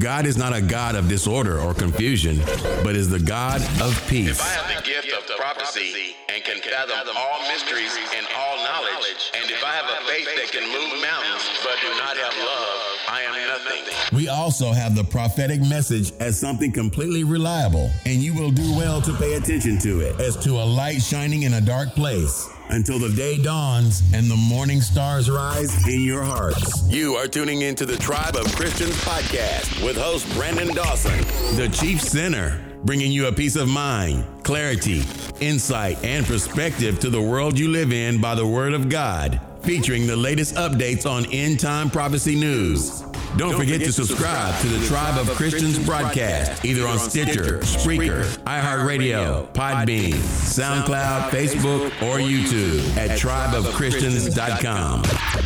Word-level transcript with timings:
God 0.00 0.24
is 0.24 0.38
not 0.38 0.56
a 0.56 0.62
God 0.62 0.94
of 0.94 1.08
disorder 1.08 1.60
or 1.60 1.74
confusion, 1.74 2.40
but 2.82 2.96
is 2.96 3.10
the 3.10 3.18
God 3.18 3.60
of 3.82 3.92
peace. 4.08 4.30
If 4.30 4.40
I 4.40 4.48
have 4.48 4.82
the 4.82 4.90
gift 4.90 5.12
of 5.12 5.36
prophecy 5.36 6.16
and 6.30 6.42
can 6.42 6.58
fathom 6.62 7.14
all 7.18 7.40
mysteries 7.52 7.94
and 8.16 8.26
all 8.34 8.56
knowledge, 8.64 9.30
and 9.34 9.50
if 9.50 9.62
I 9.62 9.72
have 9.72 9.84
a 9.84 10.06
faith 10.06 10.26
that 10.36 10.52
can 10.52 10.66
move 10.72 11.02
mountains 11.02 11.44
but 11.62 11.76
do 11.82 11.90
not 11.98 12.16
have 12.16 12.34
love, 12.38 12.80
I 13.10 13.20
am 13.28 13.46
nothing. 13.46 14.16
We 14.16 14.28
also 14.28 14.72
have 14.72 14.94
the 14.94 15.04
prophetic 15.04 15.60
message 15.60 16.12
as 16.18 16.40
something 16.40 16.72
completely 16.72 17.22
reliable, 17.22 17.90
and 18.06 18.22
you 18.22 18.32
will 18.32 18.50
do 18.50 18.74
well 18.74 19.02
to 19.02 19.12
pay 19.18 19.34
attention 19.34 19.78
to 19.80 20.00
it 20.00 20.18
as 20.18 20.34
to 20.44 20.52
a 20.52 20.64
light 20.64 21.02
shining 21.02 21.42
in 21.42 21.54
a 21.54 21.60
dark 21.60 21.90
place 21.90 22.48
until 22.70 22.98
the 22.98 23.08
day 23.10 23.36
dawns 23.36 24.02
and 24.14 24.30
the 24.30 24.36
morning 24.36 24.80
stars 24.80 25.30
rise 25.30 25.86
in 25.88 26.00
your 26.00 26.22
hearts. 26.22 26.88
You 26.88 27.14
are 27.16 27.26
tuning 27.26 27.62
into 27.62 27.84
the 27.84 27.96
Tribe 27.96 28.36
of 28.36 28.54
Christians 28.54 28.96
podcast 29.04 29.84
with 29.84 29.96
host 29.96 30.32
Brandon 30.34 30.74
Dawson, 30.74 31.18
the 31.56 31.68
chief 31.72 32.00
sinner, 32.00 32.60
bringing 32.84 33.12
you 33.12 33.26
a 33.26 33.32
peace 33.32 33.56
of 33.56 33.68
mind, 33.68 34.24
clarity, 34.42 35.02
insight, 35.40 36.02
and 36.04 36.24
perspective 36.24 37.00
to 37.00 37.10
the 37.10 37.20
world 37.20 37.58
you 37.58 37.68
live 37.68 37.92
in 37.92 38.20
by 38.20 38.34
the 38.34 38.46
word 38.46 38.72
of 38.72 38.88
God, 38.88 39.40
featuring 39.62 40.06
the 40.06 40.16
latest 40.16 40.54
updates 40.54 41.10
on 41.10 41.26
end 41.26 41.60
time 41.60 41.90
prophecy 41.90 42.36
news. 42.36 43.02
Don't, 43.36 43.56
forget, 43.56 43.80
to 43.80 43.92
subscribe 43.92 44.60
to 44.60 44.68
the 44.68 44.84
Tribe 44.86 45.16
of 45.16 45.28
Christians 45.36 45.78
broadcast, 45.78 46.64
either 46.64 46.86
on 46.86 46.98
Stitcher, 46.98 47.60
Spreaker, 47.60 48.24
iHeartRadio, 48.44 49.52
Podbean, 49.54 50.14
SoundCloud, 50.14 51.30
Facebook, 51.30 51.86
or 52.02 52.18
YouTube 52.18 52.96
at 52.96 53.18
tribeofchristians.com. 53.18 55.02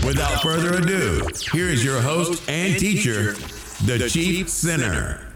Without 0.06 0.42
further 0.42 0.78
ado, 0.78 1.28
here 1.52 1.68
is 1.68 1.84
your 1.84 2.00
host 2.00 2.42
and 2.48 2.78
teacher, 2.78 3.34
the 3.84 4.08
Chief 4.08 4.48
Sinner. 4.48 5.30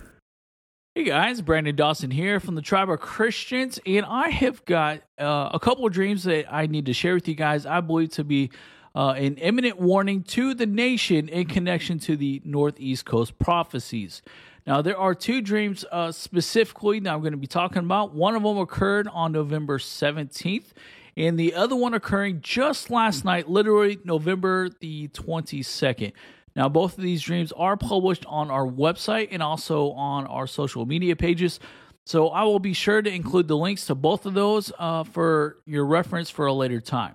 Hey 0.94 1.04
guys, 1.04 1.40
Brandon 1.42 1.76
Dawson 1.76 2.10
here 2.10 2.40
from 2.40 2.54
the 2.56 2.62
Tribe 2.62 2.90
of 2.90 2.98
Christians, 2.98 3.78
and 3.86 4.04
I 4.04 4.30
have 4.30 4.64
got 4.64 5.02
uh, 5.16 5.50
a 5.52 5.60
couple 5.60 5.86
of 5.86 5.92
dreams 5.92 6.24
that 6.24 6.52
I 6.52 6.66
need 6.66 6.86
to 6.86 6.92
share 6.92 7.14
with 7.14 7.28
you 7.28 7.34
guys. 7.34 7.66
I 7.66 7.80
believe 7.80 8.10
to 8.12 8.24
be 8.24 8.50
uh, 8.98 9.12
an 9.12 9.36
imminent 9.36 9.78
warning 9.78 10.24
to 10.24 10.54
the 10.54 10.66
nation 10.66 11.28
in 11.28 11.46
connection 11.46 12.00
to 12.00 12.16
the 12.16 12.42
Northeast 12.44 13.04
Coast 13.04 13.38
prophecies. 13.38 14.22
Now, 14.66 14.82
there 14.82 14.98
are 14.98 15.14
two 15.14 15.40
dreams 15.40 15.84
uh, 15.92 16.10
specifically 16.10 16.98
that 16.98 17.14
I'm 17.14 17.20
going 17.20 17.30
to 17.30 17.38
be 17.38 17.46
talking 17.46 17.78
about. 17.78 18.12
One 18.12 18.34
of 18.34 18.42
them 18.42 18.58
occurred 18.58 19.06
on 19.06 19.30
November 19.30 19.78
17th, 19.78 20.72
and 21.16 21.38
the 21.38 21.54
other 21.54 21.76
one 21.76 21.94
occurring 21.94 22.40
just 22.40 22.90
last 22.90 23.24
night, 23.24 23.48
literally 23.48 24.00
November 24.02 24.68
the 24.80 25.06
22nd. 25.06 26.12
Now, 26.56 26.68
both 26.68 26.98
of 26.98 27.04
these 27.04 27.22
dreams 27.22 27.52
are 27.52 27.76
published 27.76 28.26
on 28.26 28.50
our 28.50 28.66
website 28.66 29.28
and 29.30 29.44
also 29.44 29.92
on 29.92 30.26
our 30.26 30.48
social 30.48 30.86
media 30.86 31.14
pages. 31.14 31.60
So 32.04 32.30
I 32.30 32.42
will 32.42 32.58
be 32.58 32.72
sure 32.72 33.00
to 33.00 33.14
include 33.14 33.46
the 33.46 33.56
links 33.56 33.86
to 33.86 33.94
both 33.94 34.26
of 34.26 34.34
those 34.34 34.72
uh, 34.76 35.04
for 35.04 35.58
your 35.66 35.86
reference 35.86 36.30
for 36.30 36.46
a 36.46 36.52
later 36.52 36.80
time. 36.80 37.14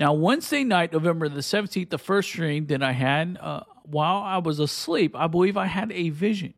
Now, 0.00 0.14
Wednesday 0.14 0.64
night, 0.64 0.94
November 0.94 1.28
the 1.28 1.40
17th, 1.40 1.90
the 1.90 1.98
first 1.98 2.32
dream 2.32 2.68
that 2.68 2.82
I 2.82 2.92
had 2.92 3.36
uh, 3.38 3.64
while 3.84 4.22
I 4.22 4.38
was 4.38 4.58
asleep, 4.58 5.14
I 5.14 5.26
believe 5.26 5.58
I 5.58 5.66
had 5.66 5.92
a 5.92 6.08
vision. 6.08 6.54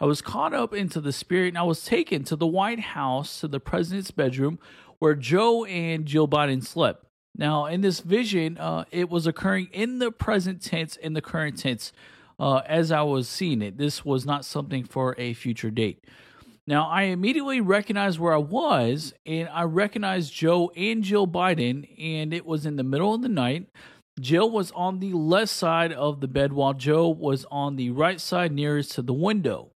I 0.00 0.06
was 0.06 0.20
caught 0.20 0.54
up 0.54 0.74
into 0.74 1.00
the 1.00 1.12
spirit 1.12 1.50
and 1.50 1.58
I 1.58 1.62
was 1.62 1.84
taken 1.84 2.24
to 2.24 2.34
the 2.34 2.48
White 2.48 2.80
House, 2.80 3.38
to 3.42 3.48
the 3.48 3.60
president's 3.60 4.10
bedroom, 4.10 4.58
where 4.98 5.14
Joe 5.14 5.64
and 5.66 6.04
Jill 6.04 6.26
Biden 6.26 6.64
slept. 6.64 7.04
Now, 7.36 7.66
in 7.66 7.80
this 7.80 8.00
vision, 8.00 8.58
uh, 8.58 8.86
it 8.90 9.08
was 9.08 9.24
occurring 9.24 9.68
in 9.72 10.00
the 10.00 10.10
present 10.10 10.60
tense, 10.60 10.96
in 10.96 11.12
the 11.12 11.22
current 11.22 11.58
tense, 11.58 11.92
uh, 12.40 12.62
as 12.66 12.90
I 12.90 13.02
was 13.02 13.28
seeing 13.28 13.62
it. 13.62 13.78
This 13.78 14.04
was 14.04 14.26
not 14.26 14.44
something 14.44 14.82
for 14.82 15.14
a 15.16 15.32
future 15.34 15.70
date. 15.70 16.04
Now, 16.70 16.88
I 16.88 17.02
immediately 17.02 17.60
recognized 17.60 18.20
where 18.20 18.32
I 18.32 18.36
was, 18.36 19.12
and 19.26 19.48
I 19.48 19.64
recognized 19.64 20.32
Joe 20.32 20.70
and 20.76 21.02
Jill 21.02 21.26
Biden, 21.26 21.84
and 22.00 22.32
it 22.32 22.46
was 22.46 22.64
in 22.64 22.76
the 22.76 22.84
middle 22.84 23.12
of 23.12 23.22
the 23.22 23.28
night. 23.28 23.66
Jill 24.20 24.48
was 24.48 24.70
on 24.70 25.00
the 25.00 25.12
left 25.12 25.50
side 25.50 25.92
of 25.92 26.20
the 26.20 26.28
bed, 26.28 26.52
while 26.52 26.72
Joe 26.72 27.08
was 27.08 27.44
on 27.50 27.74
the 27.74 27.90
right 27.90 28.20
side 28.20 28.52
nearest 28.52 28.92
to 28.92 29.02
the 29.02 29.12
window. 29.12 29.72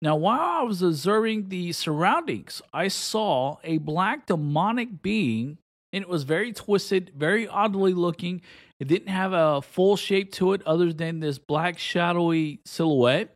Now, 0.00 0.16
while 0.16 0.40
I 0.40 0.62
was 0.62 0.80
observing 0.80 1.50
the 1.50 1.72
surroundings, 1.72 2.62
I 2.72 2.88
saw 2.88 3.58
a 3.62 3.76
black 3.76 4.24
demonic 4.24 5.02
being, 5.02 5.58
and 5.92 6.00
it 6.00 6.08
was 6.08 6.22
very 6.22 6.54
twisted, 6.54 7.12
very 7.14 7.46
oddly 7.48 7.92
looking. 7.92 8.40
It 8.78 8.88
didn't 8.88 9.08
have 9.08 9.34
a 9.34 9.60
full 9.60 9.98
shape 9.98 10.32
to 10.32 10.54
it 10.54 10.62
other 10.62 10.90
than 10.90 11.20
this 11.20 11.38
black, 11.38 11.78
shadowy 11.78 12.60
silhouette. 12.64 13.34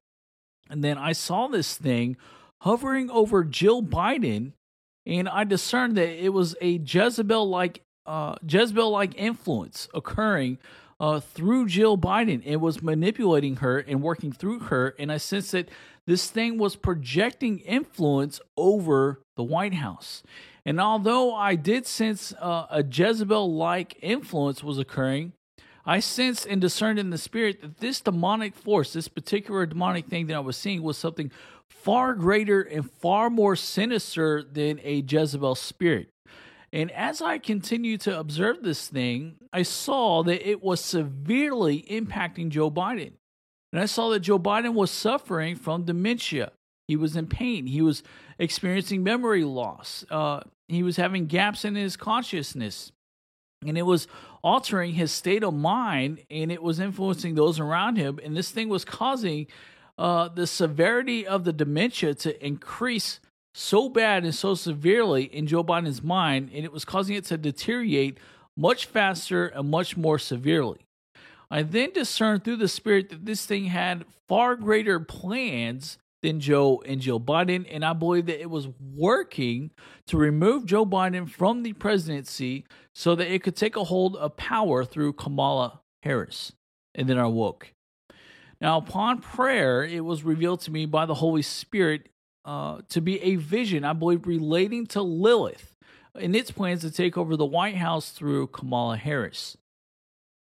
And 0.71 0.83
then 0.83 0.97
I 0.97 1.13
saw 1.13 1.49
this 1.49 1.77
thing 1.77 2.17
hovering 2.65 3.11
over 3.11 3.45
Jill 3.45 3.83
Biden, 3.83 4.53
and 5.05 5.29
I 5.29 5.45
discerned 5.45 5.99
that 5.99 6.09
it 6.09 6.31
was 6.31 6.57
a 6.63 6.79
Jezebel 6.79 7.49
like 7.49 7.83
uh, 8.07 8.37
Jezebel 8.47 8.91
like 8.91 9.15
influence 9.17 9.89
occurring 9.95 10.59
uh, 10.99 11.21
through 11.21 11.67
Jill 11.67 11.99
Biden. 11.99 12.43
It 12.45 12.57
was 12.57 12.83
manipulating 12.83 13.57
her 13.57 13.79
and 13.79 14.03
working 14.03 14.33
through 14.33 14.61
her, 14.61 14.95
and 14.99 15.13
I 15.13 15.19
sensed 15.19 15.53
that 15.53 15.69
this 16.07 16.31
thing 16.31 16.57
was 16.57 16.75
projecting 16.75 17.59
influence 17.61 18.41
over 18.57 19.21
the 19.37 19.45
White 19.45 19.75
House. 19.75 20.23
And 20.65 20.81
although 20.81 21.35
I 21.35 21.57
did 21.57 21.87
sense 21.87 22.33
uh, 22.41 22.67
a 22.71 22.83
Jezebel 22.83 23.55
like 23.55 23.99
influence 24.01 24.65
was 24.65 24.79
occurring, 24.79 25.35
I 25.87 26.01
sensed 26.01 26.47
and 26.47 26.61
discerned 26.61 26.99
in 26.99 27.11
the 27.11 27.19
spirit 27.19 27.61
that 27.61 27.79
this 27.79 28.01
demonic 28.01 28.55
force, 28.55 28.95
this 28.95 29.09
particular 29.09 29.67
demonic 29.67 30.07
thing 30.07 30.27
that 30.29 30.35
I 30.35 30.41
was 30.41 30.57
seeing, 30.57 30.83
was 30.83 30.97
something 30.97 31.31
far 31.69 32.15
greater 32.15 32.63
and 32.63 32.91
far 32.91 33.29
more 33.29 33.57
sinister 33.57 34.43
than 34.43 34.81
a 34.83 35.05
Jezebel 35.07 35.55
spirit. 35.55 36.09
And 36.73 36.91
as 36.91 37.23
I 37.23 37.39
continued 37.39 38.01
to 38.03 38.19
observe 38.19 38.63
this 38.63 38.89
thing, 38.89 39.37
I 39.53 39.63
saw 39.63 40.23
that 40.25 40.49
it 40.49 40.63
was 40.63 40.81
severely 40.81 41.83
impacting 41.83 42.49
Joe 42.49 42.71
Biden. 42.71 43.13
And 43.73 43.81
I 43.81 43.87
saw 43.87 44.11
that 44.11 44.21
Joe 44.21 44.39
Biden 44.39 44.75
was 44.75 44.91
suffering 44.91 45.57
from 45.57 45.85
dementia. 45.85 46.53
He 46.89 46.97
was 46.97 47.17
in 47.17 47.27
pain. 47.27 47.67
He 47.67 47.83
was 47.83 48.03
experiencing 48.39 49.03
memory 49.03 49.45
loss. 49.45 50.05
Uh, 50.11 50.41
he 50.69 50.83
was 50.83 50.97
having 50.97 51.27
gaps 51.27 51.65
in 51.65 51.75
his 51.75 51.97
consciousness. 51.97 52.93
And 53.69 53.79
it 53.79 53.83
was 53.83 54.07
altering 54.43 54.95
his 54.95 55.13
state 55.13 55.43
of 55.43 55.55
mind 55.55 56.21
and 56.31 56.53
it 56.53 56.63
was 56.63 56.81
influencing 56.81 57.35
those 57.35 57.59
around 57.59 57.97
him. 57.97 58.21
And 58.23 58.37
this 58.37 58.51
thing 58.51 58.69
was 58.69 58.85
causing 58.85 59.47
uh, 59.99 60.29
the 60.29 60.47
severity 60.47 61.27
of 61.27 61.45
the 61.45 61.53
dementia 61.53 62.15
to 62.15 62.45
increase 62.45 63.21
so 63.55 63.89
bad 63.89 64.25
and 64.25 64.35
so 64.35 64.55
severely 64.55 65.25
in 65.25 65.47
Joe 65.47 65.63
Biden's 65.63 66.03
mind, 66.03 66.51
and 66.53 66.65
it 66.65 66.73
was 66.73 66.85
causing 66.85 67.15
it 67.15 67.25
to 67.27 67.39
deteriorate 67.39 68.19
much 68.57 68.87
faster 68.87 69.47
and 69.47 69.71
much 69.71 69.97
more 69.97 70.19
severely. 70.19 70.81
I 71.51 71.63
then 71.63 71.93
discerned 71.93 72.43
through 72.43 72.57
the 72.57 72.69
Spirit 72.69 73.11
that 73.11 73.25
this 73.25 73.47
thing 73.47 73.67
had 73.67 74.05
far 74.27 74.57
greater 74.57 74.99
plans 74.99 75.99
than 76.25 76.41
Joe 76.41 76.83
and 76.87 77.03
Jill 77.03 77.21
Biden, 77.21 77.67
and 77.71 77.85
I 77.85 77.93
believe 77.93 78.27
that 78.27 78.41
it 78.41 78.49
was 78.49 78.69
working 78.95 79.71
to 80.07 80.17
remove 80.17 80.65
Joe 80.65 80.87
Biden 80.87 81.29
from 81.29 81.63
the 81.63 81.75
presidency 81.75 82.65
so 82.95 83.15
that 83.15 83.31
it 83.31 83.43
could 83.43 83.57
take 83.57 83.77
a 83.77 83.85
hold 83.85 84.17
of 84.17 84.37
power 84.37 84.87
through 84.87 85.13
Kamala 85.13 85.81
Harris. 86.03 86.53
And 86.95 87.09
then 87.09 87.19
I 87.19 87.27
woke. 87.27 87.73
Now, 88.59 88.79
upon 88.79 89.21
prayer, 89.21 89.85
it 89.85 90.03
was 90.03 90.23
revealed 90.23 90.61
to 90.63 90.71
me 90.71 90.87
by 90.87 91.05
the 91.05 91.15
Holy 91.15 91.43
Spirit 91.43 92.09
uh, 92.47 92.81
to 92.89 93.03
be 93.03 93.21
a 93.21 93.37
vision, 93.37 93.85
I 93.85 93.93
believe, 93.93 94.27
relating 94.27 94.87
to 94.89 95.03
Lilith 95.03 95.77
and 96.19 96.35
its 96.35 96.51
plans 96.51 96.81
to 96.81 96.91
take 96.91 97.19
over 97.19 97.37
the 97.37 97.45
White 97.45 97.77
House 97.77 98.11
through 98.11 98.47
Kamala 98.47 98.97
Harris. 98.97 99.59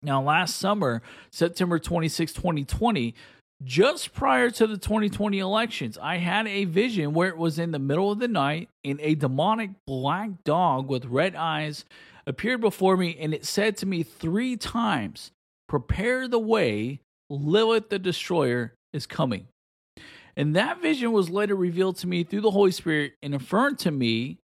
Now, 0.03 0.21
last 0.21 0.57
summer, 0.57 1.01
September 1.31 1.79
26, 1.79 2.33
2020, 2.33 3.15
just 3.63 4.13
prior 4.13 4.49
to 4.51 4.67
the 4.67 4.77
2020 4.77 5.39
elections, 5.39 5.97
I 6.01 6.17
had 6.17 6.47
a 6.47 6.65
vision 6.65 7.13
where 7.13 7.29
it 7.29 7.37
was 7.37 7.59
in 7.59 7.71
the 7.71 7.79
middle 7.79 8.11
of 8.11 8.19
the 8.19 8.27
night 8.27 8.69
and 8.83 8.99
a 9.01 9.15
demonic 9.15 9.71
black 9.85 10.43
dog 10.43 10.87
with 10.87 11.05
red 11.05 11.35
eyes 11.35 11.85
appeared 12.25 12.61
before 12.61 12.97
me 12.97 13.17
and 13.19 13.33
it 13.33 13.45
said 13.45 13.77
to 13.77 13.85
me 13.85 14.03
three 14.03 14.57
times, 14.57 15.31
Prepare 15.67 16.27
the 16.27 16.39
way 16.39 16.99
Lilith 17.29 17.89
the 17.89 17.99
Destroyer 17.99 18.73
is 18.93 19.05
coming. 19.05 19.47
And 20.35 20.55
that 20.55 20.81
vision 20.81 21.11
was 21.11 21.29
later 21.29 21.55
revealed 21.55 21.97
to 21.97 22.07
me 22.07 22.23
through 22.23 22.41
the 22.41 22.51
Holy 22.51 22.71
Spirit 22.71 23.13
and 23.21 23.35
affirmed 23.35 23.79
to 23.79 23.91
me 23.91 24.37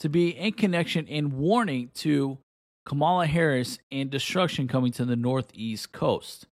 to 0.00 0.08
be 0.08 0.30
in 0.30 0.52
connection 0.52 1.06
and 1.08 1.34
warning 1.34 1.90
to 1.94 2.38
Kamala 2.84 3.26
Harris 3.26 3.78
and 3.90 4.10
destruction 4.10 4.68
coming 4.68 4.92
to 4.92 5.04
the 5.04 5.16
Northeast 5.16 5.92
coast. 5.92 6.46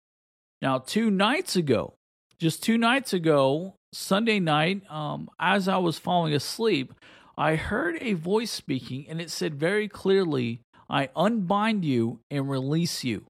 Now, 0.62 0.78
two 0.78 1.10
nights 1.10 1.56
ago, 1.56 1.94
just 2.42 2.60
two 2.60 2.76
nights 2.76 3.12
ago, 3.12 3.76
Sunday 3.92 4.40
night, 4.40 4.82
um, 4.90 5.30
as 5.38 5.68
I 5.68 5.76
was 5.76 5.96
falling 5.96 6.34
asleep, 6.34 6.92
I 7.38 7.54
heard 7.54 7.96
a 8.00 8.14
voice 8.14 8.50
speaking 8.50 9.06
and 9.08 9.20
it 9.20 9.30
said 9.30 9.54
very 9.54 9.86
clearly, 9.86 10.60
I 10.90 11.08
unbind 11.14 11.84
you 11.84 12.18
and 12.32 12.50
release 12.50 13.04
you. 13.04 13.26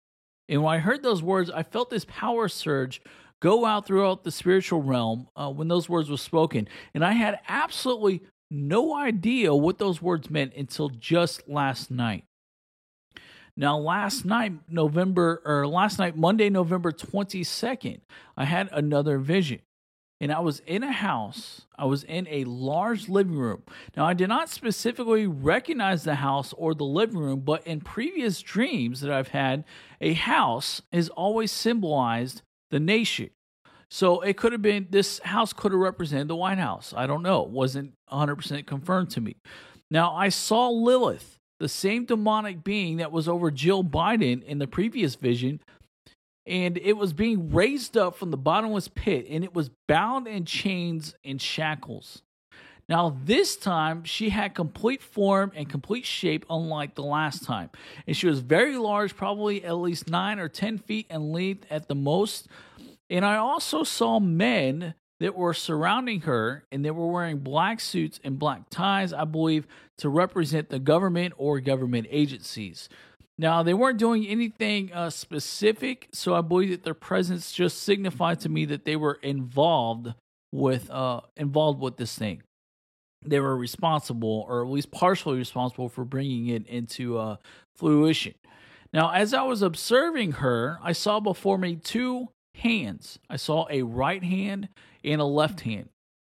And 0.49 0.62
when 0.62 0.76
I 0.76 0.79
heard 0.79 1.03
those 1.03 1.23
words, 1.23 1.50
I 1.50 1.62
felt 1.62 1.91
this 1.91 2.06
power 2.06 2.49
surge 2.49 3.03
go 3.38 3.67
out 3.67 3.87
throughout 3.87 4.25
the 4.25 4.31
spiritual 4.31 4.81
realm 4.81 5.29
uh, 5.37 5.50
when 5.50 5.69
those 5.69 5.91
words 5.91 6.08
were 6.08 6.17
spoken. 6.17 6.67
And 6.94 7.05
I 7.05 7.12
had 7.12 7.38
absolutely 7.49 8.23
no 8.50 8.97
idea 8.97 9.55
what 9.55 9.76
those 9.76 10.00
words 10.00 10.31
meant 10.31 10.55
until 10.56 10.88
just 10.88 11.47
last 11.47 11.91
night. 11.91 12.25
Now, 13.56 13.76
last 13.78 14.25
night, 14.25 14.52
November, 14.69 15.43
or 15.44 15.66
last 15.66 15.99
night, 15.99 16.16
Monday, 16.16 16.49
November 16.49 16.90
22nd, 16.90 18.00
I 18.37 18.44
had 18.44 18.69
another 18.72 19.19
vision. 19.19 19.60
And 20.20 20.32
I 20.32 20.38
was 20.38 20.60
in 20.60 20.84
a 20.84 20.93
house. 20.93 21.62
I 21.76 21.84
was 21.84 22.04
in 22.04 22.28
a 22.31 22.44
large 22.44 23.08
living 23.08 23.34
room. 23.34 23.64
Now, 23.96 24.06
I 24.06 24.14
did 24.14 24.28
not 24.28 24.49
specifically 24.49 25.26
recognize 25.26 26.04
the 26.04 26.14
house 26.14 26.54
or 26.56 26.75
the 26.75 26.84
living 26.84 27.19
room, 27.19 27.40
but 27.40 27.66
in 27.66 27.81
previous 27.81 28.40
dreams 28.40 29.00
that 29.00 29.10
I've 29.10 29.28
had, 29.28 29.64
a 30.00 30.12
house 30.12 30.81
has 30.93 31.08
always 31.08 31.50
symbolized 31.50 32.43
the 32.70 32.78
nation. 32.78 33.31
So 33.90 34.20
it 34.20 34.37
could 34.37 34.52
have 34.52 34.62
been, 34.62 34.87
this 34.90 35.19
house 35.19 35.52
could 35.52 35.72
have 35.72 35.81
represented 35.81 36.28
the 36.28 36.37
White 36.37 36.58
House. 36.58 36.94
I 36.96 37.06
don't 37.06 37.22
know. 37.22 37.43
It 37.43 37.50
wasn't 37.50 37.93
100% 38.10 38.64
confirmed 38.64 39.10
to 39.10 39.20
me. 39.20 39.37
Now, 39.90 40.14
I 40.14 40.31
saw 40.31 40.70
Lilith 40.70 41.40
the 41.62 41.69
same 41.69 42.05
demonic 42.05 42.64
being 42.64 42.97
that 42.97 43.12
was 43.12 43.29
over 43.29 43.49
Jill 43.49 43.85
Biden 43.85 44.43
in 44.43 44.59
the 44.59 44.67
previous 44.67 45.14
vision, 45.14 45.61
and 46.44 46.76
it 46.76 46.94
was 46.94 47.12
being 47.12 47.53
raised 47.53 47.97
up 47.97 48.17
from 48.17 48.32
the 48.32 48.37
bottomless 48.37 48.88
pit, 48.88 49.26
and 49.31 49.44
it 49.44 49.55
was 49.55 49.70
bound 49.87 50.26
in 50.26 50.44
chains 50.44 51.14
and 51.25 51.41
shackles. 51.41 52.23
Now, 52.88 53.17
this 53.25 53.56
time 53.56 54.03
she 54.03 54.31
had 54.31 54.56
complete 54.56 55.03
form 55.03 55.53
and 55.55 55.69
complete 55.69 56.05
shape, 56.05 56.44
unlike 56.50 56.97
the 56.97 57.05
last 57.05 57.44
time. 57.44 57.70
And 58.08 58.17
she 58.17 58.26
was 58.26 58.41
very 58.41 58.76
large, 58.76 59.17
probably 59.17 59.65
at 59.65 59.76
least 59.76 60.11
nine 60.11 60.41
or 60.41 60.49
10 60.49 60.79
feet 60.79 61.06
in 61.08 61.31
length 61.31 61.65
at 61.70 61.87
the 61.87 61.94
most. 61.94 62.49
And 63.08 63.25
I 63.25 63.37
also 63.37 63.85
saw 63.85 64.19
men 64.19 64.94
that 65.22 65.36
were 65.36 65.54
surrounding 65.54 66.22
her 66.22 66.64
and 66.72 66.84
they 66.84 66.90
were 66.90 67.06
wearing 67.06 67.38
black 67.38 67.78
suits 67.78 68.19
and 68.24 68.40
black 68.40 68.69
ties, 68.70 69.12
I 69.12 69.24
believe, 69.24 69.69
to 69.98 70.08
represent 70.08 70.69
the 70.69 70.80
government 70.80 71.34
or 71.36 71.60
government 71.60 72.08
agencies. 72.10 72.88
Now, 73.38 73.62
they 73.62 73.72
weren't 73.72 74.00
doing 74.00 74.26
anything 74.26 74.92
uh, 74.92 75.10
specific, 75.10 76.08
so 76.12 76.34
I 76.34 76.40
believe 76.40 76.70
that 76.70 76.82
their 76.82 76.92
presence 76.92 77.52
just 77.52 77.84
signified 77.84 78.40
to 78.40 78.48
me 78.48 78.64
that 78.64 78.84
they 78.84 78.96
were 78.96 79.20
involved 79.22 80.12
with 80.50 80.90
uh, 80.90 81.20
involved 81.36 81.80
with 81.80 81.98
this 81.98 82.19
thing. 82.19 82.42
They 83.24 83.38
were 83.38 83.56
responsible, 83.56 84.44
or 84.48 84.64
at 84.64 84.70
least 84.70 84.90
partially 84.90 85.38
responsible, 85.38 85.88
for 85.88 86.04
bringing 86.04 86.48
it 86.48 86.66
into 86.66 87.16
uh, 87.19 87.36
fruition. 87.76 88.34
Now, 88.92 89.12
as 89.12 89.32
I 89.32 89.42
was 89.42 89.62
observing 89.62 90.32
her, 90.32 90.80
I 90.82 90.90
saw 90.90 91.20
before 91.20 91.58
me 91.58 91.76
two 91.76 92.28
hands. 92.62 93.19
I 93.29 93.37
saw 93.37 93.67
a 93.70 93.82
right 93.82 94.23
hand 94.23 94.69
and 95.05 95.20
a 95.20 95.25
left 95.25 95.61
hand. 95.61 95.88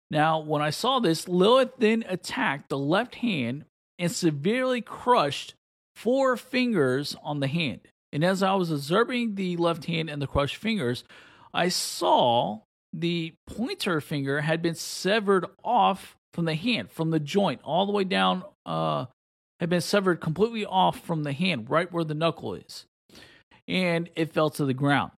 Now, 0.09 0.39
when 0.39 0.61
I 0.61 0.69
saw 0.69 0.99
this, 0.99 1.27
Lilith 1.27 1.77
then 1.77 2.03
attacked 2.07 2.69
the 2.69 2.77
left 2.77 3.15
hand 3.15 3.65
and 3.97 4.11
severely 4.11 4.81
crushed 4.81 5.53
four 5.95 6.37
fingers 6.37 7.15
on 7.23 7.39
the 7.39 7.47
hand. 7.47 7.81
And 8.11 8.23
as 8.23 8.43
I 8.43 8.53
was 8.53 8.71
observing 8.71 9.35
the 9.35 9.57
left 9.57 9.85
hand 9.85 10.09
and 10.09 10.21
the 10.21 10.27
crushed 10.27 10.57
fingers, 10.57 11.03
I 11.53 11.69
saw 11.69 12.59
the 12.93 13.33
pointer 13.47 13.99
finger 14.01 14.41
had 14.41 14.61
been 14.61 14.75
severed 14.75 15.47
off 15.63 16.15
from 16.33 16.45
the 16.45 16.55
hand, 16.55 16.91
from 16.91 17.09
the 17.09 17.19
joint, 17.19 17.61
all 17.63 17.85
the 17.85 17.91
way 17.91 18.03
down, 18.03 18.43
uh, 18.65 19.05
had 19.59 19.69
been 19.69 19.81
severed 19.81 20.21
completely 20.21 20.65
off 20.65 20.99
from 20.99 21.23
the 21.23 21.33
hand, 21.33 21.69
right 21.69 21.91
where 21.91 22.03
the 22.03 22.13
knuckle 22.13 22.53
is. 22.53 22.85
And 23.67 24.09
it 24.15 24.33
fell 24.33 24.49
to 24.51 24.65
the 24.65 24.73
ground. 24.73 25.11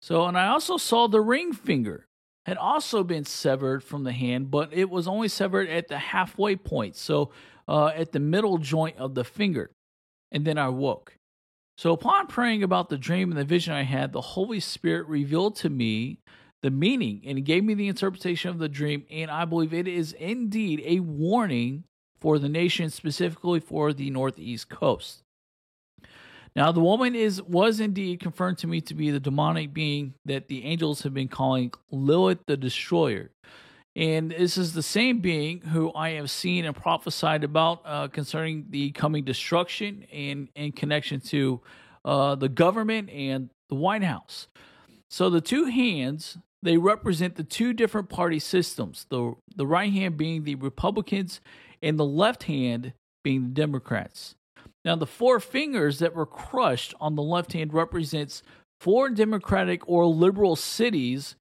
So, 0.00 0.26
and 0.26 0.38
I 0.38 0.48
also 0.48 0.76
saw 0.76 1.08
the 1.08 1.20
ring 1.20 1.52
finger 1.52 2.06
had 2.48 2.56
also 2.56 3.04
been 3.04 3.26
severed 3.26 3.84
from 3.84 4.04
the 4.04 4.12
hand, 4.12 4.50
but 4.50 4.72
it 4.72 4.88
was 4.88 5.06
only 5.06 5.28
severed 5.28 5.68
at 5.68 5.88
the 5.88 5.98
halfway 5.98 6.56
point, 6.56 6.96
so 6.96 7.30
uh, 7.68 7.88
at 7.88 8.12
the 8.12 8.20
middle 8.20 8.56
joint 8.56 8.96
of 8.96 9.14
the 9.14 9.22
finger. 9.22 9.70
And 10.32 10.46
then 10.46 10.56
I 10.56 10.70
woke. 10.70 11.18
So, 11.76 11.92
upon 11.92 12.26
praying 12.26 12.62
about 12.62 12.88
the 12.88 12.96
dream 12.96 13.30
and 13.30 13.38
the 13.38 13.44
vision 13.44 13.74
I 13.74 13.82
had, 13.82 14.12
the 14.12 14.20
Holy 14.20 14.60
Spirit 14.60 15.06
revealed 15.08 15.56
to 15.56 15.68
me 15.68 16.20
the 16.62 16.70
meaning 16.70 17.22
and 17.26 17.44
gave 17.44 17.64
me 17.64 17.74
the 17.74 17.88
interpretation 17.88 18.50
of 18.50 18.58
the 18.58 18.68
dream. 18.68 19.04
And 19.10 19.30
I 19.30 19.44
believe 19.44 19.74
it 19.74 19.86
is 19.86 20.12
indeed 20.14 20.82
a 20.84 21.00
warning 21.00 21.84
for 22.18 22.38
the 22.38 22.48
nation, 22.48 22.88
specifically 22.90 23.60
for 23.60 23.92
the 23.92 24.10
Northeast 24.10 24.70
coast. 24.70 25.22
Now, 26.58 26.72
the 26.72 26.80
woman 26.80 27.14
is 27.14 27.40
was 27.40 27.78
indeed 27.78 28.18
confirmed 28.18 28.58
to 28.58 28.66
me 28.66 28.80
to 28.80 28.94
be 28.94 29.12
the 29.12 29.20
demonic 29.20 29.72
being 29.72 30.14
that 30.24 30.48
the 30.48 30.64
angels 30.64 31.02
have 31.02 31.14
been 31.14 31.28
calling 31.28 31.72
Lilith 31.92 32.40
the 32.48 32.56
Destroyer. 32.56 33.30
And 33.94 34.32
this 34.32 34.58
is 34.58 34.72
the 34.72 34.82
same 34.82 35.20
being 35.20 35.60
who 35.60 35.92
I 35.94 36.10
have 36.14 36.32
seen 36.32 36.64
and 36.64 36.74
prophesied 36.74 37.44
about 37.44 37.82
uh, 37.84 38.08
concerning 38.08 38.66
the 38.70 38.90
coming 38.90 39.22
destruction 39.22 40.04
and 40.12 40.48
in 40.56 40.72
connection 40.72 41.20
to 41.20 41.60
uh, 42.04 42.34
the 42.34 42.48
government 42.48 43.08
and 43.10 43.50
the 43.68 43.76
White 43.76 44.02
House. 44.02 44.48
So 45.10 45.30
the 45.30 45.40
two 45.40 45.66
hands 45.66 46.38
they 46.60 46.76
represent 46.76 47.36
the 47.36 47.44
two 47.44 47.72
different 47.72 48.08
party 48.08 48.40
systems. 48.40 49.06
The 49.10 49.34
the 49.54 49.64
right 49.64 49.92
hand 49.92 50.16
being 50.16 50.42
the 50.42 50.56
Republicans, 50.56 51.40
and 51.80 52.00
the 52.00 52.04
left 52.04 52.42
hand 52.42 52.94
being 53.22 53.42
the 53.42 53.54
Democrats. 53.54 54.34
Now, 54.84 54.96
the 54.96 55.06
four 55.06 55.40
fingers 55.40 55.98
that 55.98 56.14
were 56.14 56.26
crushed 56.26 56.94
on 57.00 57.14
the 57.14 57.22
left 57.22 57.52
hand 57.52 57.74
represents 57.74 58.42
four 58.80 59.10
Democratic 59.10 59.88
or 59.88 60.06
liberal 60.06 60.56
cities 60.56 61.34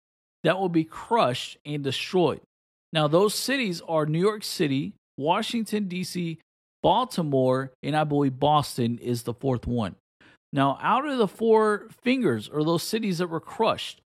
that 0.44 0.60
will 0.60 0.69
be 0.69 0.84
crushed 0.84 1.57
and 1.66 1.84
destroyed. 1.84 2.42
Now, 2.94 3.07
those 3.07 3.36
cities 3.36 3.81
are 3.88 4.06
New 4.06 4.19
York 4.19 4.44
City, 4.44 4.94
Washington, 5.18 5.88
D.C., 5.88 6.39
Baltimore, 6.81 7.72
and 7.84 7.95
I 7.95 8.04
believe 8.04 8.39
Boston 8.39 8.98
is 9.00 9.24
the 9.24 9.34
fourth 9.34 9.68
one. 9.68 9.95
Now, 10.54 10.80
out 10.81 11.07
of 11.07 11.18
the 11.18 11.28
four 11.28 11.88
fingers 12.01 12.48
or 12.48 12.63
those 12.63 12.84
cities 12.84 13.18
that 13.18 13.28
were 13.28 13.42
crushed, 13.42 14.01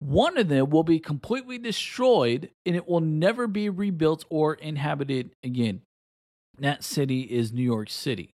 one 0.00 0.36
of 0.36 0.48
them 0.48 0.70
will 0.70 0.82
be 0.82 0.98
completely 0.98 1.58
destroyed 1.58 2.50
and 2.66 2.76
it 2.76 2.88
will 2.88 3.00
never 3.00 3.46
be 3.46 3.68
rebuilt 3.68 4.24
or 4.28 4.54
inhabited 4.54 5.30
again. 5.42 5.82
That 6.58 6.84
city 6.84 7.22
is 7.22 7.52
New 7.52 7.62
York 7.62 7.90
City. 7.90 8.30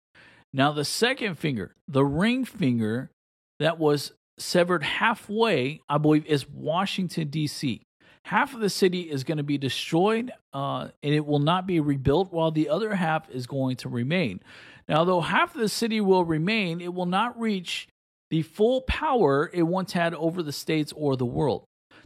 Now, 0.57 0.73
the 0.73 0.87
second 0.87 1.35
finger, 1.35 1.75
the 1.87 2.03
ring 2.03 2.47
finger 2.47 3.11
that 3.59 3.79
was 3.79 4.13
severed 4.39 4.83
halfway, 4.83 5.83
I 5.87 5.99
believe, 5.99 6.25
is 6.25 6.49
Washington, 6.49 7.29
D.C. 7.29 7.83
Half 8.25 8.55
of 8.55 8.61
the 8.61 8.71
city 8.71 9.03
is 9.03 9.23
going 9.23 9.37
to 9.37 9.45
be 9.45 9.59
destroyed 9.59 10.33
uh, 10.55 10.89
and 11.03 11.15
it 11.15 11.27
will 11.27 11.41
not 11.41 11.67
be 11.67 11.79
rebuilt, 11.79 12.33
while 12.33 12.51
the 12.51 12.71
other 12.71 12.95
half 12.95 13.29
is 13.29 13.47
going 13.47 13.77
to 13.77 13.91
remain. 13.91 14.41
Now, 14.89 15.05
though 15.05 15.21
half 15.21 15.55
of 15.55 15.61
the 15.61 15.69
city 15.69 16.01
will 16.01 16.25
remain, 16.25 16.81
it 16.81 16.95
will 16.95 17.05
not 17.05 17.39
reach 17.39 17.87
the 18.31 18.41
full 18.41 18.81
power 18.81 19.51
it 19.53 19.65
once 19.65 19.93
had 19.93 20.15
over 20.15 20.43
the 20.43 20.53
states 20.53 20.91
or 20.97 21.19
the 21.19 21.27
world. 21.27 21.65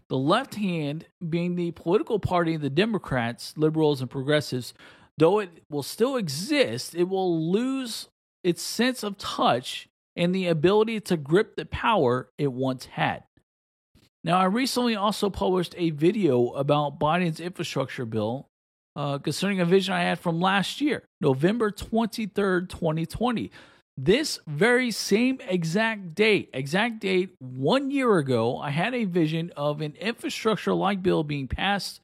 The 0.09 0.19
left 0.19 0.57
hand, 0.57 1.07
being 1.29 1.55
the 1.55 1.71
political 1.71 2.19
party 2.19 2.55
of 2.55 2.63
the 2.63 2.69
Democrats, 2.69 3.55
liberals, 3.57 4.01
and 4.01 4.11
progressives, 4.11 4.75
though 5.19 5.39
it 5.39 5.51
will 5.71 5.85
still 5.85 6.17
exist, 6.17 6.97
it 6.97 7.09
will 7.09 7.53
lose 7.53 8.09
its 8.43 8.63
sense 8.63 9.03
of 9.03 9.19
touch 9.19 9.89
and 10.17 10.35
the 10.35 10.47
ability 10.47 11.01
to 11.01 11.17
grip 11.17 11.57
the 11.57 11.67
power 11.67 12.29
it 12.39 12.53
once 12.53 12.87
had. 12.87 13.25
Now, 14.23 14.39
I 14.39 14.45
recently 14.45 14.95
also 14.95 15.31
published 15.31 15.75
a 15.79 15.91
video 15.91 16.51
about 16.51 16.99
Biden's 16.99 17.41
infrastructure 17.41 18.05
bill 18.05 18.49
uh, 18.97 19.19
concerning 19.19 19.61
a 19.61 19.65
vision 19.65 19.95
I 19.95 20.03
had 20.03 20.19
from 20.19 20.41
last 20.41 20.81
year, 20.81 21.05
November 21.21 21.71
23rd, 21.71 22.69
2020. 22.69 23.51
This 23.97 24.39
very 24.47 24.91
same 24.91 25.41
exact 25.47 26.15
date, 26.15 26.51
exact 26.53 27.01
date 27.01 27.35
one 27.39 27.91
year 27.91 28.19
ago, 28.19 28.59
I 28.59 28.71
had 28.71 28.95
a 28.95 29.05
vision 29.05 29.53
of 29.57 29.81
an 29.81 29.95
infrastructure 30.01 30.75
like 30.75 31.03
bill 31.03 31.23
being 31.23 31.49
passed 31.49 32.01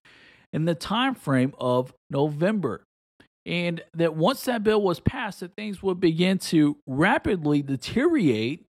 in 0.52 0.64
the 0.64 0.75
time 0.75 1.14
frame 1.14 1.55
of 1.59 1.93
November 2.11 2.86
and 3.46 3.80
that 3.94 4.16
once 4.16 4.42
that 4.44 4.64
bill 4.64 4.82
was 4.82 4.98
passed, 4.98 5.40
that 5.40 5.54
things 5.54 5.80
would 5.80 6.00
begin 6.00 6.38
to 6.38 6.76
rapidly 6.84 7.62
deteriorate 7.62 8.66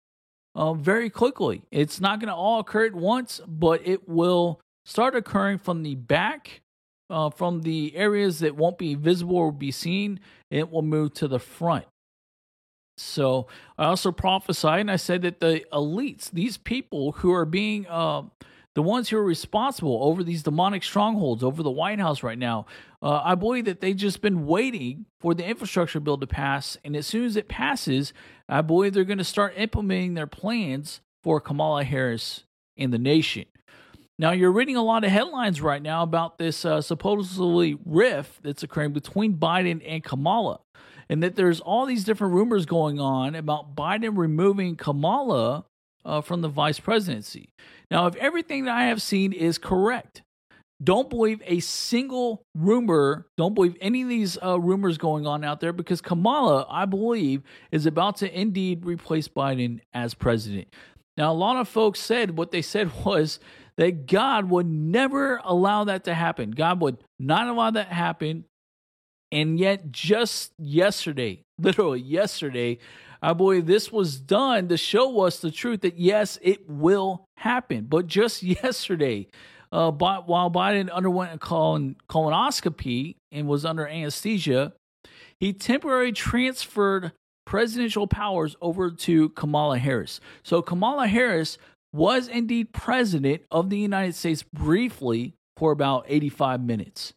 uh, 0.53 0.74
very 0.74 1.10
quickly. 1.10 1.63
It's 1.72 2.01
not 2.01 2.20
going 2.20 2.27
to 2.27 2.36
all 2.36 2.60
occur 2.60 2.86
at 2.86 2.94
once, 2.94 3.39
but 3.48 3.88
it 3.88 4.08
will 4.08 4.60
start 4.84 5.15
occurring 5.15 5.60
from 5.60 5.84
the 5.84 5.96
back, 5.96 6.62
uh, 7.10 7.29
from 7.29 7.62
the 7.62 7.96
areas 7.96 8.39
that 8.39 8.58
won't 8.58 8.77
be 8.77 8.96
visible 8.96 9.38
or 9.38 9.51
be 9.53 9.72
seen. 9.72 10.20
It 10.51 10.70
will 10.70 10.82
move 10.82 11.13
to 11.15 11.29
the 11.29 11.39
front. 11.39 11.86
So 12.98 13.48
I 13.77 13.86
also 13.86 14.12
prophesied 14.12 14.82
and 14.82 14.91
I 14.91 14.98
said 14.98 15.22
that 15.22 15.39
the 15.39 15.63
elites, 15.72 16.32
these 16.32 16.58
people 16.58 17.13
who 17.13 17.34
are 17.34 17.46
being 17.46 17.88
uh, 17.88 18.24
the 18.75 18.82
ones 18.82 19.10
who 19.10 19.17
are 19.17 19.24
responsible 19.24 20.00
over 20.03 20.24
these 20.24 20.44
demonic 20.44 20.84
strongholds 20.84 21.44
over 21.44 21.63
the 21.63 21.72
White 21.72 22.00
House 22.00 22.24
right 22.24 22.38
now, 22.38 22.65
uh, 23.01 23.22
I 23.24 23.36
believe 23.36 23.65
that 23.65 23.79
they've 23.79 23.96
just 23.96 24.22
been 24.22 24.46
waiting 24.46 25.05
for 25.22 25.34
the 25.34 25.46
infrastructure 25.46 26.01
bill 26.01 26.17
to 26.17 26.27
pass. 26.27 26.77
And 26.84 26.96
as 26.96 27.08
soon 27.08 27.25
as 27.25 27.38
it 27.38 27.48
passes, 27.48 28.13
I 28.50 28.62
believe 28.62 28.94
they're 28.94 29.05
going 29.05 29.17
to 29.17 29.24
start 29.24 29.53
implementing 29.55 30.13
their 30.13 30.27
plans 30.27 31.00
for 31.24 31.39
Kamala 31.39 31.86
Harris 31.86 32.44
and 32.77 32.94
the 32.94 33.00
nation. 33.00 33.46
Now, 34.20 34.32
you're 34.32 34.51
reading 34.51 34.75
a 34.75 34.84
lot 34.84 35.03
of 35.03 35.12
headlines 35.12 35.62
right 35.62 35.82
now 35.82 36.03
about 36.03 36.38
this 36.38 36.63
uh, 36.63 36.82
supposedly 36.82 37.77
rift 37.86 38.44
that's 38.44 38.63
occurring 38.63 38.94
between 38.94 39.38
Biden 39.38 39.82
and 39.86 40.03
Kamala, 40.03 40.60
and 41.10 41.22
that 41.24 41.36
there's 41.36 41.60
all 41.60 41.86
these 41.86 42.05
different 42.05 42.34
rumors 42.34 42.65
going 42.65 43.00
on 43.00 43.36
about 43.36 43.75
Biden 43.75 44.17
removing 44.17 44.75
Kamala 44.77 45.65
uh, 46.06 46.22
from 46.22 46.42
the 46.42 46.48
vice 46.48 46.80
presidency. 46.80 47.50
Now, 47.92 48.08
if 48.08 48.16
everything 48.16 48.66
that 48.66 48.76
I 48.76 48.86
have 48.86 49.02
seen 49.02 49.34
is 49.34 49.58
correct, 49.58 50.22
don't 50.84 51.10
believe 51.10 51.42
a 51.46 51.62
single 51.62 52.44
rumor. 52.56 53.28
Don't 53.38 53.54
believe 53.54 53.76
any 53.80 54.02
of 54.02 54.10
these 54.10 54.38
uh, 54.44 54.60
rumors 54.60 54.98
going 54.98 55.26
on 55.26 55.44
out 55.44 55.62
there 55.62 55.74
because 55.74 56.02
Kamala, 56.02 56.68
I 56.70 56.86
believe, 56.86 57.44
is 57.72 57.86
about 57.86 58.18
to 58.18 58.40
indeed 58.40 58.86
replace 58.86 59.28
Biden 59.28 59.80
as 59.94 60.14
president. 60.14 60.68
Now, 61.18 61.32
a 61.32 61.34
lot 61.34 61.56
of 61.56 61.70
folks 61.70 62.02
said 62.02 62.38
what 62.38 62.52
they 62.52 62.62
said 62.62 62.92
was 63.06 63.40
that 63.78 64.06
God 64.06 64.50
would 64.50 64.68
never 64.68 65.42
allow 65.44 65.86
that 65.86 66.04
to 66.06 66.14
happen. 66.14 66.52
God 66.52 66.82
would 66.82 66.98
not 67.20 67.48
allow 67.48 67.72
that 67.72 67.88
happen. 67.88 68.46
And 69.32 69.60
yet, 69.60 69.92
just 69.92 70.52
yesterday, 70.60 71.42
literally 71.58 72.02
yesterday, 72.02 72.80
I 73.22 73.34
believe 73.34 73.66
this 73.66 73.92
was 73.92 74.20
done 74.20 74.68
to 74.70 74.78
show 74.78 75.22
us 75.22 75.40
the 75.40 75.52
truth 75.52 75.82
that 75.82 75.98
yes, 75.98 76.38
it 76.42 76.70
will 76.70 77.26
happen. 77.38 77.86
But 77.90 78.08
just 78.08 78.44
yesterday, 78.44 79.28
uh, 79.72 79.92
while 79.92 80.52
Biden 80.52 80.92
underwent 80.92 81.34
a 81.34 81.38
colon- 81.38 81.98
colonoscopy 82.10 83.16
and 83.32 83.48
was 83.48 83.66
under 83.66 83.88
anesthesia, 83.88 84.74
he 85.40 85.54
temporarily 85.54 86.12
transferred 86.12 87.12
presidential 87.46 88.08
powers 88.08 88.56
over 88.62 88.90
to 88.90 89.30
Kamala 89.30 89.78
Harris. 89.78 90.20
So 90.44 90.62
Kamala 90.62 91.08
Harris 91.08 91.58
was 91.94 92.28
indeed 92.28 92.74
president 92.74 93.44
of 93.52 93.70
the 93.70 93.78
United 93.78 94.16
States 94.16 94.44
briefly 94.44 95.34
for 95.58 95.72
about 95.72 96.06
85 96.08 96.62
minutes. 96.62 97.14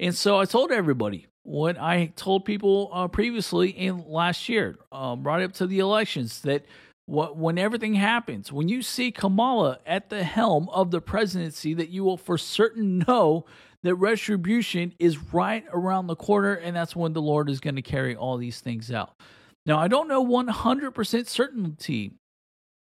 And 0.00 0.14
so 0.14 0.38
I 0.38 0.44
told 0.44 0.70
everybody 0.70 1.26
what 1.48 1.78
I 1.78 2.12
told 2.14 2.44
people 2.44 2.90
uh, 2.92 3.08
previously 3.08 3.70
in 3.70 4.04
last 4.06 4.48
year, 4.48 4.76
um, 4.92 5.22
right 5.22 5.42
up 5.42 5.52
to 5.54 5.66
the 5.66 5.78
elections, 5.78 6.42
that 6.42 6.66
what, 7.06 7.36
when 7.36 7.56
everything 7.56 7.94
happens, 7.94 8.52
when 8.52 8.68
you 8.68 8.82
see 8.82 9.10
Kamala 9.10 9.78
at 9.86 10.10
the 10.10 10.22
helm 10.24 10.68
of 10.68 10.90
the 10.90 11.00
presidency, 11.00 11.72
that 11.74 11.88
you 11.88 12.04
will 12.04 12.18
for 12.18 12.36
certain 12.36 12.98
know 13.06 13.46
that 13.82 13.94
retribution 13.94 14.92
is 14.98 15.32
right 15.32 15.64
around 15.72 16.06
the 16.06 16.16
corner, 16.16 16.52
and 16.52 16.76
that's 16.76 16.94
when 16.94 17.14
the 17.14 17.22
Lord 17.22 17.48
is 17.48 17.60
going 17.60 17.76
to 17.76 17.82
carry 17.82 18.14
all 18.14 18.36
these 18.36 18.60
things 18.60 18.92
out. 18.92 19.14
Now, 19.64 19.78
I 19.78 19.88
don't 19.88 20.08
know 20.08 20.24
100% 20.24 21.26
certainty 21.26 22.12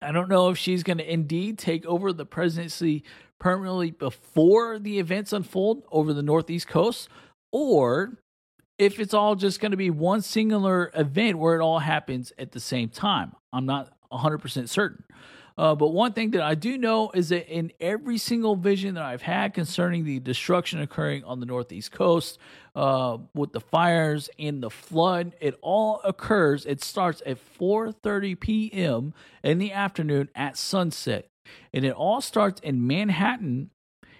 I 0.02 0.12
don't 0.12 0.30
know 0.30 0.50
if 0.50 0.58
she's 0.58 0.84
going 0.84 1.00
to 1.00 1.12
indeed 1.12 1.58
take 1.58 1.86
over 1.86 2.14
the 2.14 2.26
presidency 2.26 3.04
permanently 3.40 3.92
before 3.92 4.78
the 4.80 5.00
events 5.00 5.34
unfold 5.34 5.84
over 5.92 6.14
the 6.14 6.22
Northeast 6.22 6.68
coast, 6.68 7.10
or 7.52 8.14
if 8.77 9.00
it's 9.00 9.13
all 9.13 9.36
just 9.36 9.60
going 9.60 9.72
to 9.72 9.77
be 9.77 9.89
one 9.89 10.22
singular 10.22 10.91
event 10.93 11.38
where 11.38 11.55
it 11.55 11.62
all 11.62 11.79
happens 11.79 12.31
at 12.38 12.51
the 12.51 12.60
same 12.60 12.89
time. 12.89 13.36
I'm 13.51 13.65
not 13.65 13.91
100% 14.12 14.69
certain. 14.69 15.03
Uh, 15.57 15.74
but 15.74 15.88
one 15.88 16.13
thing 16.13 16.31
that 16.31 16.43
I 16.43 16.53
do 16.53 16.77
know 16.77 17.10
is 17.15 17.29
that 17.29 17.51
in 17.51 17.72
every 17.79 18.19
single 18.19 18.55
vision 18.55 18.93
that 18.93 19.03
I've 19.03 19.24
had 19.24 19.55
concerning 19.55 20.05
the 20.05 20.19
destruction 20.19 20.79
occurring 20.81 21.24
on 21.24 21.39
the 21.39 21.48
Northeast 21.48 21.91
coast, 21.91 22.38
uh, 22.75 23.17
with 23.34 23.53
the 23.53 23.60
fires 23.60 24.29
and 24.38 24.62
the 24.62 24.69
flood, 24.69 25.36
it 25.41 25.57
all 25.62 26.00
occurs. 26.03 26.63
It 26.67 26.84
starts 26.84 27.24
at 27.25 27.39
4:30 27.60 28.39
p.m. 28.39 29.15
in 29.43 29.57
the 29.57 29.72
afternoon 29.72 30.29
at 30.36 30.57
sunset, 30.57 31.27
and 31.74 31.84
it 31.84 31.93
all 31.93 32.22
starts 32.22 32.62
in 32.62 32.86
Manhattan. 32.86 33.72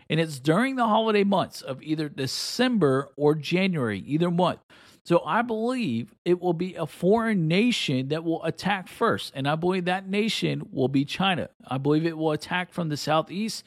And 0.10 0.20
it's 0.20 0.40
during 0.40 0.76
the 0.76 0.88
holiday 0.88 1.24
months 1.24 1.62
of 1.62 1.82
either 1.82 2.10
December 2.10 3.10
or 3.18 3.36
January, 3.36 4.00
either 4.00 4.32
month. 4.32 4.60
So 5.06 5.24
I 5.26 5.42
believe 5.42 6.14
it 6.26 6.42
will 6.42 6.54
be 6.54 6.76
a 6.76 6.86
foreign 6.86 7.48
nation 7.48 8.10
that 8.10 8.26
will 8.26 8.44
attack 8.44 8.90
first. 8.90 9.32
And 9.36 9.48
I 9.48 9.56
believe 9.56 9.86
that 9.86 10.10
nation 10.10 10.68
will 10.72 10.90
be 10.90 11.06
China. 11.06 11.50
I 11.66 11.78
believe 11.78 12.06
it 12.06 12.18
will 12.18 12.32
attack 12.32 12.74
from 12.74 12.90
the 12.90 12.98
southeast 12.98 13.64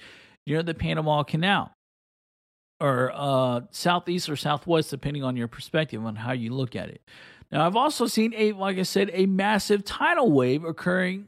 near 0.46 0.62
the 0.62 0.74
Panama 0.74 1.22
Canal 1.22 1.72
or 2.80 3.12
uh, 3.14 3.60
southeast 3.70 4.28
or 4.28 4.36
southwest, 4.36 4.90
depending 4.90 5.22
on 5.22 5.36
your 5.36 5.48
perspective 5.48 6.04
on 6.04 6.16
how 6.16 6.32
you 6.32 6.52
look 6.52 6.74
at 6.76 6.88
it. 6.88 7.02
Now, 7.52 7.66
I've 7.66 7.76
also 7.76 8.06
seen 8.06 8.32
a, 8.36 8.52
like 8.52 8.78
I 8.78 8.82
said, 8.82 9.10
a 9.12 9.26
massive 9.26 9.84
tidal 9.84 10.30
wave 10.30 10.64
occurring 10.64 11.26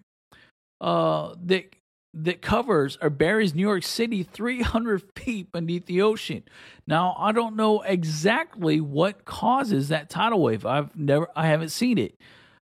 uh, 0.81 1.35
that 1.45 1.75
that 2.15 2.43
covers 2.43 2.99
or 3.01 3.11
buries 3.11 3.55
New 3.55 3.63
York 3.63 3.83
City 3.83 4.23
300 4.23 5.03
feet 5.17 5.51
beneath 5.53 5.87
the 5.87 6.03
ocean. 6.03 6.43
Now, 6.87 7.17
I 7.19 7.33
don't 7.33 7.57
know 7.57 7.81
exactly 7.83 8.81
what 8.81 9.25
causes 9.25 9.89
that 9.89 10.11
tidal 10.11 10.41
wave. 10.41 10.67
I've 10.67 10.95
never, 10.97 11.29
I 11.35 11.47
haven't 11.47 11.71
seen 11.71 11.99
it, 11.99 12.15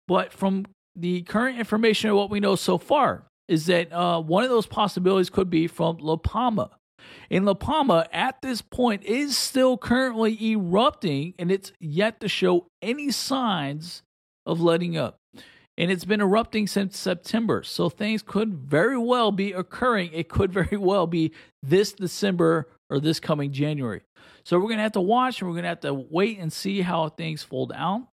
but 0.06 0.32
from 0.32 0.66
the 0.94 1.22
current 1.22 1.58
information 1.58 2.10
of 2.10 2.16
what 2.16 2.30
we 2.30 2.40
know 2.40 2.56
so 2.56 2.76
far 2.76 3.24
is 3.48 3.66
that 3.66 3.92
uh, 3.92 4.20
one 4.20 4.44
of 4.44 4.50
those 4.50 4.66
possibilities 4.66 5.30
could 5.30 5.50
be 5.50 5.66
from 5.66 5.96
La 5.98 6.16
Palma. 6.16 6.70
And 7.30 7.46
La 7.46 7.54
Palma 7.54 8.06
at 8.12 8.42
this 8.42 8.60
point 8.60 9.04
is 9.04 9.36
still 9.36 9.78
currently 9.78 10.38
erupting 10.52 11.34
and 11.38 11.50
it's 11.50 11.72
yet 11.80 12.20
to 12.20 12.28
show 12.28 12.66
any 12.82 13.10
signs 13.10 14.02
of 14.44 14.60
letting 14.60 14.96
up 14.96 15.16
and 15.80 15.90
it's 15.90 16.04
been 16.04 16.20
erupting 16.20 16.66
since 16.66 16.98
September. 16.98 17.62
So 17.62 17.88
things 17.88 18.20
could 18.20 18.52
very 18.52 18.98
well 18.98 19.32
be 19.32 19.52
occurring. 19.52 20.10
It 20.12 20.28
could 20.28 20.52
very 20.52 20.76
well 20.76 21.06
be 21.06 21.32
this 21.62 21.94
December 21.94 22.68
or 22.90 23.00
this 23.00 23.18
coming 23.18 23.50
January. 23.50 24.02
So 24.44 24.58
we're 24.58 24.66
going 24.66 24.76
to 24.76 24.82
have 24.82 24.92
to 24.92 25.00
watch 25.00 25.40
and 25.40 25.48
we're 25.48 25.54
going 25.54 25.62
to 25.62 25.70
have 25.70 25.80
to 25.80 25.94
wait 25.94 26.38
and 26.38 26.52
see 26.52 26.82
how 26.82 27.08
things 27.08 27.42
fold 27.42 27.72
out. 27.74 28.08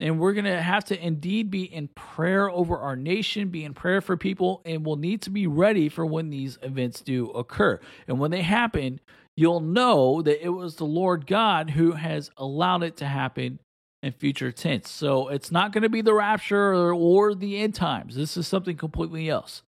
And 0.00 0.18
we're 0.18 0.32
going 0.32 0.46
to 0.46 0.62
have 0.62 0.86
to 0.86 0.98
indeed 0.98 1.50
be 1.50 1.64
in 1.64 1.88
prayer 1.88 2.48
over 2.48 2.78
our 2.78 2.96
nation, 2.96 3.50
be 3.50 3.64
in 3.64 3.74
prayer 3.74 4.00
for 4.00 4.16
people, 4.16 4.62
and 4.64 4.86
we'll 4.86 4.96
need 4.96 5.20
to 5.22 5.30
be 5.30 5.46
ready 5.46 5.90
for 5.90 6.06
when 6.06 6.30
these 6.30 6.58
events 6.62 7.02
do 7.02 7.28
occur. 7.32 7.78
And 8.08 8.18
when 8.18 8.30
they 8.30 8.40
happen, 8.40 8.98
you'll 9.36 9.60
know 9.60 10.22
that 10.22 10.42
it 10.42 10.48
was 10.48 10.76
the 10.76 10.86
Lord 10.86 11.26
God 11.26 11.68
who 11.68 11.92
has 11.92 12.30
allowed 12.38 12.82
it 12.82 12.96
to 12.96 13.04
happen 13.04 13.58
and 14.02 14.14
future 14.14 14.52
tense. 14.52 14.90
So 14.90 15.28
it's 15.28 15.50
not 15.50 15.72
going 15.72 15.82
to 15.82 15.88
be 15.88 16.02
the 16.02 16.14
rapture 16.14 16.72
or, 16.72 16.94
or 16.94 17.34
the 17.34 17.58
end 17.58 17.74
times. 17.74 18.14
This 18.14 18.36
is 18.36 18.46
something 18.46 18.76
completely 18.76 19.28
else. 19.28 19.62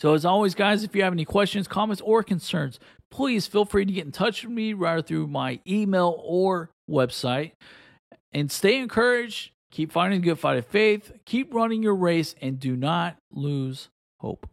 So, 0.00 0.14
as 0.14 0.24
always, 0.24 0.54
guys, 0.54 0.82
if 0.82 0.94
you 0.96 1.02
have 1.02 1.12
any 1.12 1.24
questions, 1.24 1.68
comments, 1.68 2.02
or 2.04 2.22
concerns, 2.22 2.80
please 3.10 3.46
feel 3.46 3.64
free 3.64 3.84
to 3.84 3.92
get 3.92 4.04
in 4.04 4.12
touch 4.12 4.42
with 4.42 4.52
me 4.52 4.72
right 4.72 5.06
through 5.06 5.28
my 5.28 5.60
email 5.66 6.20
or 6.24 6.70
website. 6.90 7.52
And 8.32 8.50
stay 8.50 8.78
encouraged, 8.78 9.52
keep 9.70 9.92
fighting 9.92 10.20
the 10.20 10.26
good 10.26 10.38
fight 10.38 10.58
of 10.58 10.66
faith, 10.66 11.12
keep 11.24 11.54
running 11.54 11.82
your 11.82 11.94
race, 11.94 12.34
and 12.42 12.58
do 12.58 12.76
not 12.76 13.16
lose 13.32 13.88
hope. 14.18 14.48